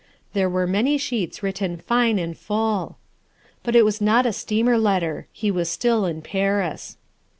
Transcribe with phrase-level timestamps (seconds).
[0.33, 2.97] There were many sheets written fine and full.
[3.61, 6.97] But it was not a steamer letter; he was still in Paris.